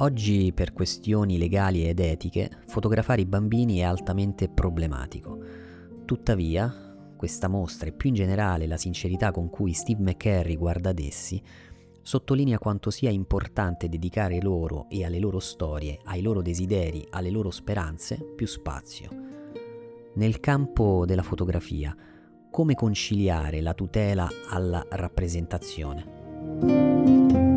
Oggi 0.03 0.53
per 0.55 0.73
questioni 0.73 1.37
legali 1.37 1.87
ed 1.87 2.01
etiche 2.01 2.51
fotografare 2.65 3.21
i 3.21 3.27
bambini 3.27 3.81
è 3.81 3.83
altamente 3.83 4.49
problematico. 4.49 5.39
Tuttavia, 6.07 6.97
questa 7.19 7.49
mostra 7.49 7.89
e 7.89 7.93
più 7.93 8.09
in 8.09 8.15
generale 8.15 8.67
la 8.67 8.79
sincerità 8.79 9.31
con 9.31 9.51
cui 9.51 9.75
Steve 9.75 10.03
McCarry 10.03 10.57
guarda 10.57 10.89
ad 10.89 10.99
essi 10.99 11.43
sottolinea 12.01 12.59
quanto 12.59 12.89
sia 12.89 13.11
importante 13.11 13.91
dedicare 13.91 14.41
loro 14.41 14.87
e 14.89 15.05
alle 15.05 15.19
loro 15.19 15.39
storie, 15.39 15.99
ai 16.05 16.23
loro 16.23 16.41
desideri, 16.41 17.07
alle 17.11 17.29
loro 17.29 17.51
speranze 17.51 18.17
più 18.35 18.47
spazio. 18.47 19.11
Nel 20.15 20.41
campo 20.41 21.05
della 21.05 21.23
fotografia, 21.23 21.95
come 22.51 22.75
conciliare 22.75 23.61
la 23.61 23.75
tutela 23.75 24.27
alla 24.49 24.83
rappresentazione? 24.89 27.50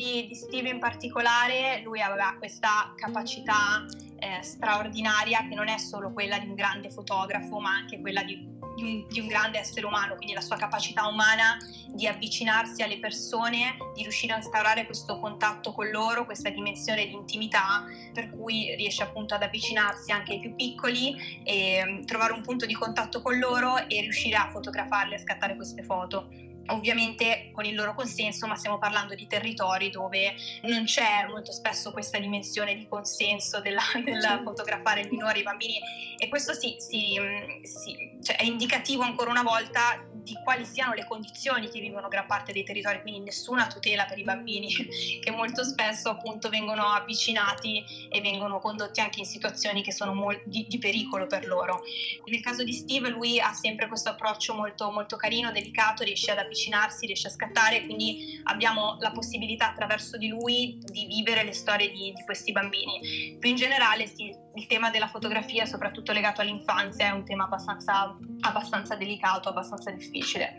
Di, 0.00 0.26
di 0.26 0.34
Steve 0.34 0.70
in 0.70 0.78
particolare, 0.78 1.82
lui 1.84 2.00
aveva 2.00 2.34
questa 2.38 2.94
capacità 2.96 3.84
eh, 4.18 4.42
straordinaria 4.42 5.46
che 5.46 5.54
non 5.54 5.68
è 5.68 5.76
solo 5.76 6.10
quella 6.10 6.38
di 6.38 6.48
un 6.48 6.54
grande 6.54 6.88
fotografo, 6.88 7.60
ma 7.60 7.74
anche 7.74 8.00
quella 8.00 8.22
di 8.22 8.48
di 8.76 8.82
un, 8.82 9.06
di 9.08 9.20
un, 9.20 9.26
grande 9.26 9.58
essere 9.58 9.84
umano, 9.84 10.14
quindi 10.14 10.32
la 10.32 10.40
sua 10.40 10.56
capacità 10.56 11.06
umana 11.06 11.58
di 11.88 12.06
avvicinarsi 12.06 12.82
alle 12.82 12.98
persone, 12.98 13.76
di 13.94 14.02
riuscire 14.02 14.32
a 14.32 14.36
instaurare 14.36 14.86
questo 14.86 15.18
contatto 15.18 15.72
con 15.72 15.90
loro, 15.90 16.24
questa 16.24 16.48
dimensione 16.48 17.06
di 17.06 17.12
intimità, 17.12 17.84
per 18.14 18.30
cui 18.30 18.74
riesce 18.76 19.02
appunto 19.02 19.34
ad 19.34 19.42
avvicinarsi 19.42 20.12
anche 20.12 20.32
ai 20.32 20.40
più 20.40 20.54
piccoli 20.54 21.42
e 21.44 21.82
mm, 21.84 22.04
trovare 22.04 22.32
un 22.32 22.40
punto 22.40 22.64
di 22.64 22.74
contatto 22.74 23.20
con 23.20 23.38
loro 23.38 23.76
e 23.86 24.00
riuscire 24.00 24.36
a 24.36 24.48
fotografarli, 24.50 25.14
a 25.14 25.18
scattare 25.18 25.56
queste 25.56 25.82
foto 25.82 26.48
ovviamente 26.66 27.50
con 27.52 27.64
il 27.64 27.74
loro 27.74 27.94
consenso, 27.94 28.46
ma 28.46 28.54
stiamo 28.54 28.78
parlando 28.78 29.14
di 29.14 29.26
territori 29.26 29.90
dove 29.90 30.34
non 30.62 30.84
c'è 30.84 31.26
molto 31.28 31.52
spesso 31.52 31.92
questa 31.92 32.18
dimensione 32.18 32.74
di 32.74 32.86
consenso 32.88 33.60
della, 33.60 33.82
del 34.04 34.42
fotografare 34.44 35.02
il 35.02 35.08
minore, 35.10 35.40
i 35.40 35.42
bambini 35.42 35.80
e 36.18 36.28
questo 36.28 36.52
sì, 36.52 36.76
sì, 36.78 37.18
sì 37.62 38.18
cioè 38.22 38.36
è 38.36 38.44
indicativo 38.44 39.02
ancora 39.02 39.30
una 39.30 39.42
volta 39.42 40.04
di 40.22 40.34
quali 40.44 40.64
siano 40.64 40.92
le 40.92 41.06
condizioni 41.06 41.68
che 41.68 41.80
vivono 41.80 42.08
gran 42.08 42.26
parte 42.26 42.52
dei 42.52 42.62
territori, 42.62 43.00
quindi 43.00 43.20
nessuna 43.20 43.66
tutela 43.66 44.04
per 44.04 44.18
i 44.18 44.22
bambini 44.22 44.68
che 45.20 45.30
molto 45.30 45.64
spesso 45.64 46.10
appunto 46.10 46.48
vengono 46.48 46.84
avvicinati 46.84 48.08
e 48.08 48.20
vengono 48.20 48.58
condotti 48.58 49.00
anche 49.00 49.20
in 49.20 49.26
situazioni 49.26 49.82
che 49.82 49.92
sono 49.92 50.14
mol- 50.14 50.42
di, 50.44 50.66
di, 50.68 50.78
pericolo 50.78 51.26
per 51.26 51.46
loro. 51.46 51.82
Nel 52.26 52.40
caso 52.40 52.62
di 52.62 52.72
Steve 52.72 53.08
lui 53.08 53.40
ha 53.40 53.52
sempre 53.52 53.88
questo 53.88 54.10
approccio 54.10 54.54
molto, 54.54 54.90
molto 54.90 55.16
carino, 55.16 55.50
delicato, 55.50 56.04
riesce 56.04 56.30
ad 56.30 56.38
avvicinarsi, 56.50 57.06
riesce 57.06 57.28
a 57.28 57.30
scattare, 57.30 57.84
quindi 57.84 58.40
abbiamo 58.44 58.96
la 58.98 59.12
possibilità 59.12 59.70
attraverso 59.70 60.18
di 60.18 60.28
lui 60.28 60.78
di 60.84 61.06
vivere 61.06 61.44
le 61.44 61.52
storie 61.52 61.90
di, 61.90 62.12
di 62.12 62.22
questi 62.24 62.50
bambini. 62.50 63.36
Più 63.38 63.48
in 63.48 63.56
generale 63.56 64.06
sì, 64.06 64.34
il 64.54 64.66
tema 64.66 64.90
della 64.90 65.08
fotografia, 65.08 65.64
soprattutto 65.64 66.12
legato 66.12 66.40
all'infanzia, 66.40 67.06
è 67.06 67.10
un 67.10 67.24
tema 67.24 67.44
abbastanza, 67.44 68.16
abbastanza 68.40 68.96
delicato, 68.96 69.48
abbastanza 69.48 69.90
difficile. 69.92 70.56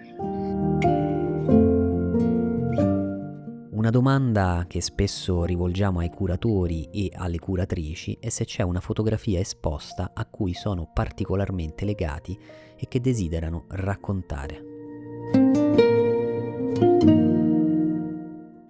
Una 3.81 3.89
domanda 3.89 4.65
che 4.67 4.79
spesso 4.79 5.43
rivolgiamo 5.43 5.99
ai 5.99 6.09
curatori 6.09 6.87
e 6.91 7.09
alle 7.15 7.39
curatrici 7.39 8.15
è 8.21 8.29
se 8.29 8.45
c'è 8.45 8.61
una 8.61 8.79
fotografia 8.79 9.39
esposta 9.39 10.11
a 10.13 10.25
cui 10.27 10.53
sono 10.53 10.91
particolarmente 10.93 11.83
legati 11.83 12.37
e 12.77 12.87
che 12.87 13.01
desiderano 13.01 13.65
raccontare. 13.69 14.70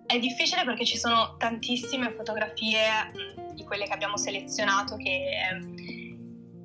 È 0.05 0.19
difficile 0.19 0.65
perché 0.65 0.85
ci 0.85 0.97
sono 0.97 1.37
tantissime 1.37 2.11
fotografie 2.11 3.11
di 3.53 3.63
quelle 3.63 3.85
che 3.85 3.93
abbiamo 3.93 4.17
selezionato 4.17 4.97
che, 4.97 5.21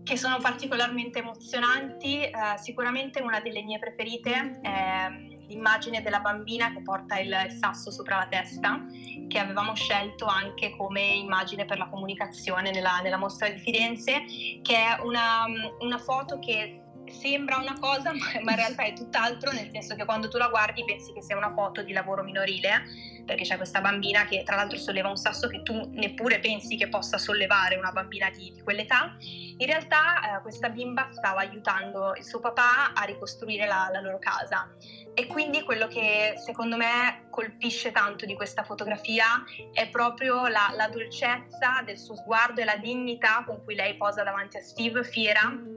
che 0.02 0.16
sono 0.16 0.38
particolarmente 0.38 1.20
emozionanti. 1.20 2.22
Eh, 2.22 2.32
sicuramente 2.60 3.20
una 3.20 3.40
delle 3.40 3.62
mie 3.62 3.78
preferite 3.78 4.58
è 4.62 5.34
l'immagine 5.48 6.02
della 6.02 6.20
bambina 6.20 6.72
che 6.72 6.82
porta 6.82 7.18
il, 7.18 7.28
il 7.28 7.52
sasso 7.52 7.90
sopra 7.90 8.18
la 8.18 8.26
testa, 8.26 8.84
che 9.28 9.38
avevamo 9.38 9.74
scelto 9.74 10.26
anche 10.26 10.76
come 10.76 11.02
immagine 11.02 11.64
per 11.64 11.78
la 11.78 11.88
comunicazione 11.88 12.70
nella, 12.70 13.00
nella 13.02 13.16
mostra 13.16 13.48
di 13.48 13.58
Firenze, 13.58 14.24
che 14.62 14.74
è 14.74 15.00
una, 15.02 15.44
una 15.80 15.98
foto 15.98 16.38
che 16.38 16.80
sembra 17.12 17.56
una 17.58 17.78
cosa, 17.78 18.12
ma 18.42 18.50
in 18.50 18.56
realtà 18.56 18.84
è 18.84 18.92
tutt'altro, 18.92 19.52
nel 19.52 19.70
senso 19.72 19.94
che 19.94 20.04
quando 20.04 20.28
tu 20.28 20.38
la 20.38 20.48
guardi 20.48 20.84
pensi 20.84 21.12
che 21.12 21.22
sia 21.22 21.36
una 21.36 21.52
foto 21.52 21.82
di 21.82 21.92
lavoro 21.92 22.22
minorile, 22.22 22.84
perché 23.24 23.44
c'è 23.44 23.56
questa 23.56 23.80
bambina 23.80 24.24
che 24.24 24.42
tra 24.44 24.56
l'altro 24.56 24.78
solleva 24.78 25.08
un 25.08 25.16
sasso 25.16 25.48
che 25.48 25.62
tu 25.62 25.90
neppure 25.92 26.38
pensi 26.38 26.76
che 26.76 26.88
possa 26.88 27.18
sollevare 27.18 27.76
una 27.76 27.90
bambina 27.90 28.30
di, 28.30 28.52
di 28.52 28.62
quell'età. 28.62 29.16
In 29.20 29.66
realtà 29.66 30.38
eh, 30.38 30.42
questa 30.42 30.68
bimba 30.68 31.08
stava 31.10 31.40
aiutando 31.40 32.14
il 32.16 32.24
suo 32.24 32.40
papà 32.40 32.92
a 32.94 33.04
ricostruire 33.04 33.66
la, 33.66 33.88
la 33.92 34.00
loro 34.00 34.18
casa. 34.18 34.70
E 35.14 35.26
quindi 35.26 35.62
quello 35.62 35.88
che 35.88 36.34
secondo 36.36 36.76
me 36.76 37.26
colpisce 37.30 37.90
tanto 37.90 38.26
di 38.26 38.34
questa 38.34 38.62
fotografia 38.64 39.44
è 39.72 39.88
proprio 39.88 40.46
la, 40.46 40.72
la 40.76 40.88
dolcezza 40.88 41.82
del 41.84 41.98
suo 41.98 42.14
sguardo 42.16 42.60
e 42.60 42.64
la 42.64 42.76
dignità 42.76 43.42
con 43.46 43.64
cui 43.64 43.74
lei 43.74 43.96
posa 43.96 44.22
davanti 44.22 44.58
a 44.58 44.60
Steve, 44.60 45.04
fiera 45.04 45.74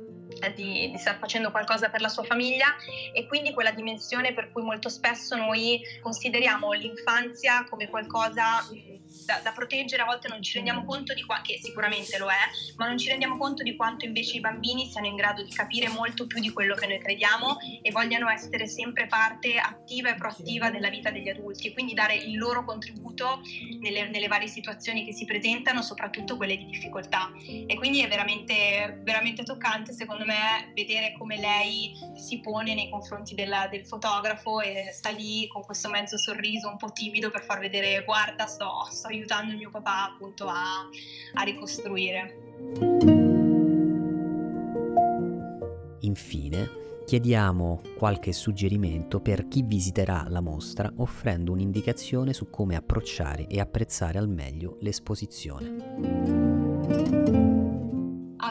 di, 0.56 0.92
di 0.92 0.98
star 0.98 1.18
facendo 1.18 1.52
qualcosa 1.52 1.90
per 1.90 2.02
la 2.02 2.10
sua 2.10 2.24
famiglia 2.24 2.76
e 3.14 3.26
quindi 3.28 3.54
quella 3.54 3.72
dimensione 3.72 4.34
per 4.34 4.52
cui 4.52 4.64
molto 4.64 4.90
spesso 4.90 5.36
noi 5.36 5.82
consideriamo 6.02 6.72
l'infanzia 6.72 7.66
come 7.70 7.90
qualcosa 7.90 8.66
da, 9.26 9.40
da, 9.44 9.52
proteggere, 9.52 10.02
a 10.02 10.06
volte 10.06 10.28
non 10.28 10.42
ci 10.42 10.54
rendiamo 10.56 10.86
conto 10.86 11.14
di 11.14 11.24
quanto, 11.24 11.52
che 11.52 11.60
sicuramente 11.62 12.18
lo 12.18 12.30
è, 12.30 12.74
ma 12.78 12.88
non 12.88 12.98
ci 12.98 13.10
rendiamo 13.10 13.38
conto 13.38 13.64
di 13.64 13.76
quanto 13.76 14.06
invece 14.06 14.38
i 14.38 14.40
bambini 14.40 14.90
siano 14.90 15.08
in 15.08 15.16
grado 15.16 15.44
di 15.44 15.52
capire 15.52 15.88
molto 15.90 16.28
più 16.28 16.40
di 16.40 16.52
quello 16.52 16.76
che 16.76 16.88
noi 16.88 17.00
crediamo 17.00 17.58
e 17.82 17.92
vogliano 17.92 18.30
essere 18.30 18.68
sempre 18.68 19.08
parte 19.08 19.58
attiva 19.58 20.10
e 20.10 20.16
proattiva 20.16 20.70
della 20.70 20.90
vita 20.90 21.12
degli 21.12 21.30
adulti. 21.30 21.68
E 21.68 21.74
quindi 21.74 21.94
dare 21.94 22.16
il 22.16 22.38
loro 22.38 22.66
contributo 22.66 23.42
nelle, 23.80 24.10
nelle 24.10 24.28
varie 24.28 24.48
situazioni 24.48 25.06
che 25.06 25.14
si 25.14 25.26
presentano, 25.26 25.82
soprattutto 25.82 26.38
quelle 26.38 26.58
di 26.58 26.66
difficoltà. 26.66 27.32
E 27.46 27.76
quindi 27.76 28.04
è 28.04 28.08
veramente, 28.08 29.00
veramente 29.04 29.44
toccante 29.44 29.94
secondo 29.94 30.26
me 30.26 30.72
vedere 30.74 31.14
come 31.18 31.38
lei 31.38 31.94
si 32.16 32.40
pone 32.40 32.74
nei 32.74 32.90
confronti 32.90 33.36
della, 33.36 33.68
del 33.68 33.86
fotografo 33.86 34.62
e 34.62 34.92
sta 34.92 35.10
lì 35.10 35.48
con 35.48 35.64
questo 35.64 35.90
mezzo 35.90 36.18
sorriso 36.18 36.70
un 36.70 36.78
po' 36.78 36.92
timido 36.92 37.30
per 37.30 37.44
far 37.44 37.60
vedere 37.60 38.04
guarda 38.04 38.46
sto, 38.46 38.88
sto 39.00 39.08
aiutando 39.08 39.56
mio 39.56 39.70
papà 39.70 40.12
appunto 40.12 40.48
a, 40.48 40.86
a 41.34 41.44
ricostruire. 41.44 42.36
Infine, 46.02 46.70
chiediamo 47.06 47.82
qualche 47.98 48.34
suggerimento 48.34 49.22
per 49.22 49.48
chi 49.48 49.64
visiterà 49.64 50.26
la 50.28 50.42
mostra 50.42 50.92
offrendo 50.98 51.54
un'indicazione 51.54 52.34
su 52.34 52.50
come 52.50 52.76
approcciare 52.76 53.48
e 53.48 53.62
apprezzare 53.62 54.18
al 54.18 54.28
meglio 54.28 54.76
l'esposizione. 54.82 57.48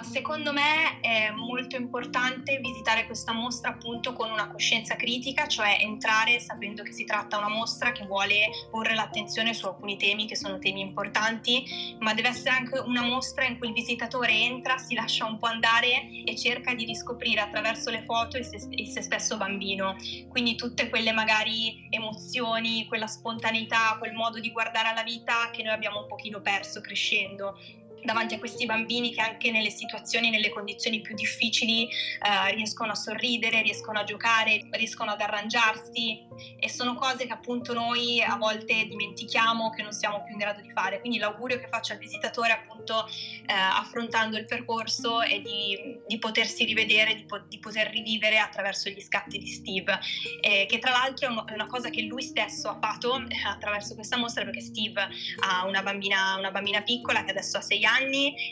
Secondo 0.03 0.53
me 0.53 1.01
è 1.01 1.31
molto 1.31 1.77
importante 1.77 2.59
visitare 2.59 3.07
questa 3.07 3.33
mostra 3.33 3.71
appunto 3.71 4.13
con 4.13 4.31
una 4.31 4.49
coscienza 4.49 4.97
critica, 4.97 5.47
cioè 5.47 5.79
entrare 5.81 6.41
sapendo 6.41 6.83
che 6.83 6.93
si 6.93 7.05
tratta 7.05 7.37
di 7.37 7.45
una 7.45 7.53
mostra 7.53 7.93
che 7.93 8.05
vuole 8.07 8.49
porre 8.71 8.95
l'attenzione 8.95 9.55
su 9.55 9.67
alcuni 9.67 9.97
temi 9.97 10.27
che 10.27 10.37
sono 10.37 10.59
temi 10.59 10.81
importanti, 10.81 11.97
ma 12.01 12.15
deve 12.15 12.29
essere 12.29 12.51
anche 12.51 12.79
una 12.79 13.03
mostra 13.03 13.45
in 13.45 13.59
cui 13.59 13.69
il 13.69 13.75
visitatore 13.75 14.33
entra, 14.33 14.79
si 14.79 14.95
lascia 14.95 15.27
un 15.27 15.39
po' 15.39 15.47
andare 15.47 16.09
e 16.25 16.37
cerca 16.37 16.75
di 16.75 16.85
riscoprire 16.85 17.41
attraverso 17.41 17.91
le 17.91 18.03
foto 18.05 18.37
il 18.37 18.45
se, 18.45 18.67
il 18.71 18.87
se 18.87 19.03
stesso 19.03 19.37
bambino. 19.37 19.97
Quindi 20.29 20.55
tutte 20.57 20.89
quelle 20.89 21.13
magari 21.13 21.87
emozioni, 21.91 22.87
quella 22.87 23.07
spontaneità, 23.07 23.97
quel 23.99 24.13
modo 24.13 24.39
di 24.39 24.51
guardare 24.53 24.89
alla 24.89 25.03
vita 25.03 25.51
che 25.51 25.63
noi 25.63 25.73
abbiamo 25.73 26.03
un 26.03 26.07
pochino 26.07 26.41
perso 26.41 26.81
crescendo 26.81 27.57
davanti 28.03 28.35
a 28.35 28.39
questi 28.39 28.67
bambini 28.67 29.13
che 29.13 29.21
anche 29.21 29.51
nelle 29.51 29.71
situazioni, 29.71 30.31
nelle 30.31 30.51
condizioni 30.51 31.01
più 31.01 31.15
difficili 31.15 31.85
eh, 31.85 32.55
riescono 32.55 32.93
a 32.93 32.95
sorridere, 32.95 33.63
riescono 33.63 33.99
a 33.99 34.05
giocare, 34.05 34.69
riescono 34.73 35.11
ad 35.11 35.21
arrangiarsi 35.21 36.27
e 36.59 36.69
sono 36.69 36.95
cose 36.95 37.27
che 37.27 37.33
appunto 37.33 37.73
noi 37.73 38.23
a 38.23 38.37
volte 38.37 38.87
dimentichiamo 38.87 39.71
che 39.71 39.83
non 39.83 39.93
siamo 39.93 40.23
più 40.25 40.33
in 40.33 40.39
grado 40.39 40.61
di 40.61 40.71
fare. 40.71 41.01
Quindi 41.01 41.19
l'augurio 41.19 41.59
che 41.59 41.69
faccio 41.69 41.93
al 41.93 41.99
visitatore 41.99 42.53
appunto 42.53 43.07
eh, 43.07 43.53
affrontando 43.53 44.37
il 44.37 44.45
percorso 44.45 45.21
è 45.21 45.41
di, 45.41 45.99
di 46.07 46.19
potersi 46.19 46.65
rivedere, 46.65 47.15
di, 47.15 47.25
po- 47.25 47.45
di, 47.49 47.59
poter 47.59 47.91
rivivere 47.91 48.39
attraverso 48.39 48.89
gli 48.89 49.01
scatti 49.01 49.39
di 49.39 49.47
Steve, 49.47 49.99
eh, 50.41 50.67
che 50.69 50.79
tra 50.79 50.91
l'altro 50.91 51.29
è, 51.29 51.31
un, 51.31 51.45
è, 51.47 51.53
una 51.53 51.67
cosa 51.67 51.91
che 51.91 52.03
lui 52.03 52.23
stesso 52.23 52.69
ha 52.69 52.79
fatto 52.81 53.17
eh, 53.17 53.47
attraverso 53.47 53.95
questa 53.95 54.17
mostra 54.17 54.45
perché 54.45 54.61
Steve 54.61 55.09
ha 55.41 55.67
una 55.67 55.83
bambina, 55.83 56.37
una 56.37 56.51
bambina 56.51 56.83
piccola 56.83 57.25
che 57.25 57.31
adesso 57.31 57.59
ha 57.59 57.61
sei 57.61 57.85
anni 57.85 57.88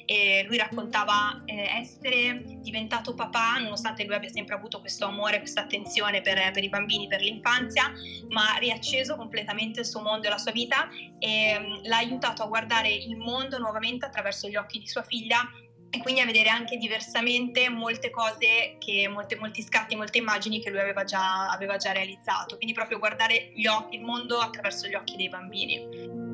e 0.05 0.45
lui 0.47 0.57
raccontava 0.57 1.43
eh, 1.45 1.79
essere 1.79 2.43
diventato 2.61 3.15
papà 3.15 3.59
nonostante 3.59 4.05
lui 4.05 4.15
abbia 4.15 4.31
sempre 4.31 4.55
avuto 4.55 4.81
questo 4.81 5.07
amore, 5.07 5.39
questa 5.39 5.63
attenzione 5.63 6.21
per, 6.21 6.51
per 6.53 6.65
i 6.65 6.69
bambini, 6.69 7.07
per 7.07 7.21
l'infanzia, 7.21 7.93
ma 8.29 8.55
ha 8.55 8.59
riacceso 8.59 9.17
completamente 9.17 9.81
il 9.81 9.87
suo 9.87 10.01
mondo 10.01 10.27
e 10.27 10.31
la 10.31 10.39
sua 10.39 10.53
vita 10.53 10.89
e 11.19 11.57
um, 11.57 11.81
l'ha 11.85 11.97
aiutato 11.99 12.43
a 12.43 12.47
guardare 12.47 12.93
il 12.93 13.17
mondo 13.17 13.59
nuovamente 13.59 14.07
attraverso 14.07 14.49
gli 14.49 14.57
occhi 14.57 14.79
di 14.79 14.87
sua 14.87 15.03
figlia 15.03 15.49
e 15.91 16.01
quindi 16.01 16.21
a 16.21 16.27
vedere 16.27 16.49
anche 16.49 16.77
diversamente 16.77 17.69
molte 17.69 18.11
cose, 18.11 18.77
che, 18.79 19.09
molte, 19.09 19.37
molti 19.37 19.63
scatti, 19.63 19.97
molte 19.97 20.19
immagini 20.19 20.61
che 20.61 20.71
lui 20.71 20.81
aveva 20.81 21.05
già, 21.05 21.51
aveva 21.51 21.77
già 21.77 21.93
realizzato. 21.93 22.57
Quindi 22.57 22.75
proprio 22.75 22.99
guardare 22.99 23.53
occhi, 23.69 23.97
il 23.97 24.03
mondo 24.03 24.39
attraverso 24.39 24.89
gli 24.89 24.95
occhi 24.95 25.17
dei 25.17 25.29
bambini. 25.29 26.26